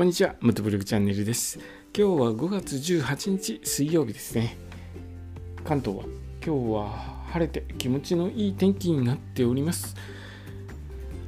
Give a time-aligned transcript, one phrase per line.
[0.00, 1.58] こんにちは、ムトブログチャンネルです。
[1.94, 4.56] 今日は5月18日水曜日ですね。
[5.62, 6.04] 関東は
[6.42, 6.88] 今日は
[7.28, 9.94] 晴れて気持ちのいい天気になっております。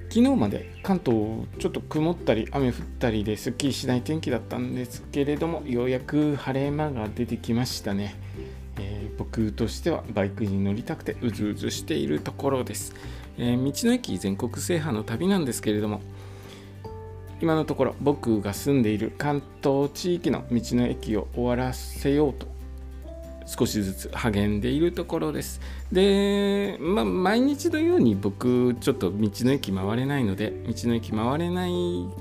[0.09, 8.15] 昨日まで関東ちょっと曇ったり雨降ったりですっきりしない天気だったんですけれどもようやく晴れ間が出てきましたね。
[8.79, 12.95] えー僕としてはバイクに乗りたくてうずうずしているところです。
[13.37, 16.01] えー道の駅全国制覇の旅なんですけれども
[17.43, 22.47] 今のところ僕が住んでいる関東地域の道の駅を終わらせようと
[23.47, 25.61] 少しずつ励んでいるところです。
[25.91, 31.73] で、まあ、毎日のように僕ちょっと道の駅回れないので道の駅回れない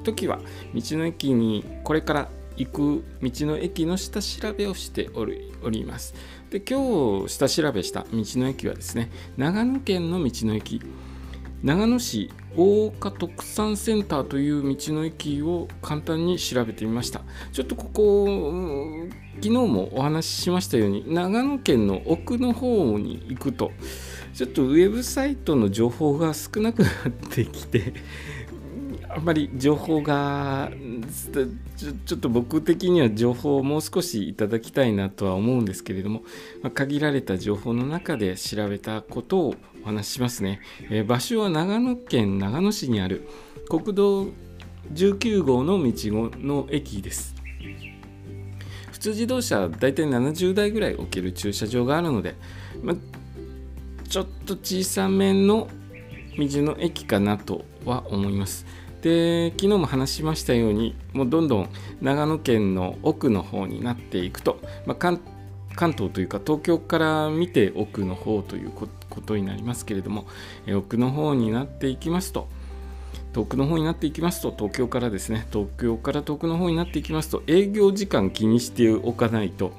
[0.04, 0.40] 時は
[0.74, 6.16] 道の駅にこれから行く道の駅の下調べをしておりおります。
[6.50, 10.82] で今日下調べした道の駅はですね長野県の道の駅
[11.64, 17.22] 長野市大岡特産センターという道の駅を簡単に調べてみました。
[17.52, 23.72] ちょっとここ昨日もお話ししましたように長野県の奥の方に行くと
[24.34, 27.94] ちょっとウェブサイトの情報が少なくなってきて
[29.14, 30.72] あんまり情報が
[32.06, 36.22] ちょっと僕的には情報をもう少しいただきたいなとは思うんですけれども、
[36.62, 43.28] まあ限られた情報の中で調べたことをお話ししますね、えー場所は長野県長野市にある
[43.68, 44.28] 国道
[44.94, 45.92] 19号の道
[46.38, 47.36] の駅です
[48.92, 52.36] 普通自動車大体70台ぐらい置ける駐車場があるので、
[52.84, 52.96] ま
[54.08, 55.68] ちょっと小さめの
[56.38, 58.66] 道の駅かなとは思います。
[59.02, 61.70] で昨日も話しましたようにもうどんどん
[62.02, 68.88] 長野県の奥の方になっていくと、まあ関東というか東京から見て奥の方というこ
[69.26, 70.28] とになりますけれども
[70.68, 72.50] え奥の方になっていきますと
[73.34, 79.72] 遠くの方になっていきますと東京からですね東京から遠くの方になっていきますと営業時間気にしておかないと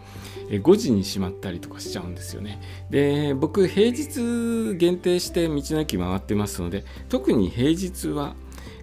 [0.48, 2.60] 5時に閉まったりとかしちゃうんですよね。
[2.90, 8.34] で僕平日限定して道の駅回ってますので特に平日は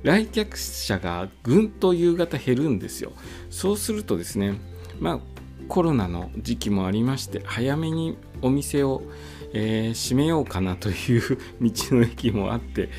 [0.03, 3.11] 来客者がぐんと夕方減るんですよ。
[3.49, 4.53] そうするとですね
[4.99, 5.19] まあ
[5.67, 9.03] コロナの時期もありまして早めにお店を、
[9.53, 12.89] えー閉めようかなという 道の駅もあって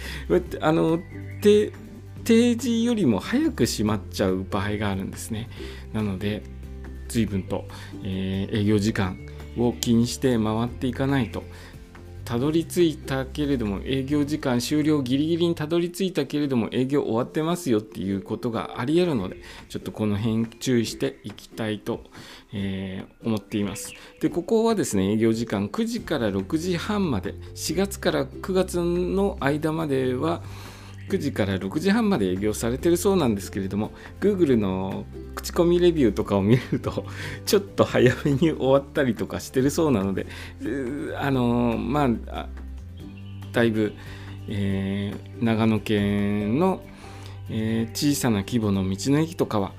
[0.60, 1.00] あの
[1.40, 5.48] 定時よりも早く閉まっちゃう場合があるんですね。
[5.92, 6.42] なので
[7.08, 7.66] 随分と、
[8.04, 9.18] えー営業時間
[9.56, 11.42] を気にして回っていかないと。
[12.30, 22.04] たどり着いたけれども営業時間終了ギリギリにたどり着いたけれども営業終わってますよっていうことがありえるのでちょっとこの辺注意していきたいと、
[22.52, 23.92] えー思っています。
[24.20, 30.42] でここはですね営業時間9時から6時半まで4月から9月の間までは
[31.10, 33.90] 9時から6時半まで営業されてるそうなんですけれども
[34.20, 35.04] Google の
[35.34, 37.04] 口コミレビューとかを見ると
[37.44, 40.26] ちょっと早めに終わったりとかしてるそうなので
[41.18, 42.48] あのまあ
[43.52, 43.92] だいぶ、
[44.48, 46.82] えー長野県の、
[47.48, 49.72] えー小さな規模の道の駅とかは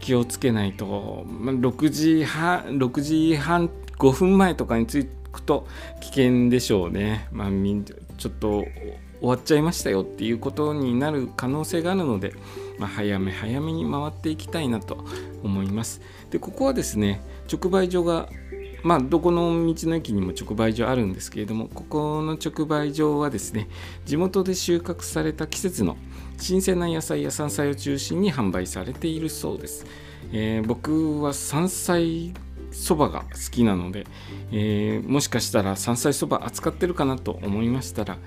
[0.00, 5.66] 気をつけないと、まあ、6時半6時半5分前とかに着くと
[6.00, 7.28] 危険でしょうね。
[7.32, 7.48] まあ、
[8.16, 8.64] ちょっと
[9.20, 12.34] 終わっちゃいましたよっていうことになる可能性があるので、
[12.78, 15.04] まあ、早め早めに回っていきたいなと
[15.42, 16.00] 思います。
[16.30, 17.20] でここはですね
[17.52, 18.28] 直売所が
[18.82, 23.68] まあどこの道の駅にも直売所あるんですけれどもここの直売所はですね
[24.04, 25.96] 地元で収穫された季節の
[26.38, 29.86] 新鮮な野菜や山菜を中心に販売されているそうです。
[30.32, 32.32] えー僕は山菜
[32.70, 34.06] そばが好きなので、
[34.52, 38.18] えーもしかしたら山菜そば扱ってるかなと思いましたら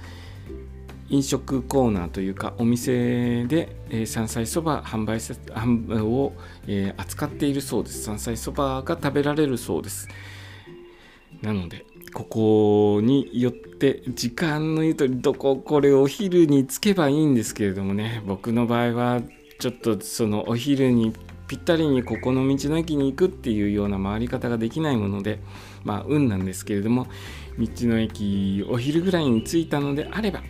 [1.12, 6.34] 飲食コーナーというかお店で、え山菜そば販売を、
[6.68, 8.04] え扱っているそうです。
[8.04, 10.08] 山菜そばが食べられるそうです。
[11.42, 18.24] なのでここによって時間の言うとりどここれお昼に着けばいいんですけれどもね。
[18.26, 19.22] 僕の場合は
[19.60, 21.14] ちょっとそのお昼に
[21.48, 25.40] ぴったりにここの道の駅に行くっていうような回り方ができないもので
[25.84, 27.08] まあ運なんですけれども
[27.60, 30.42] 道の駅お昼ぐらいに着いたのであれば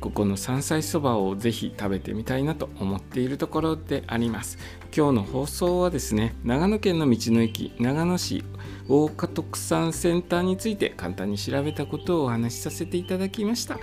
[0.00, 4.58] ここの山菜そばをぜひ食べてみたいなと思っているところであります。
[4.96, 8.44] 今日の放送はですね長野県の道の駅長野市
[8.88, 13.78] 大岡特産センターについて簡単に調べたことをお話しさせていただきました。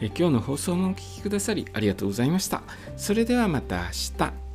[0.00, 2.62] え今日の放送もお聴きくださりありがとうございました。
[2.96, 3.88] それではまた明
[4.18, 4.47] 日。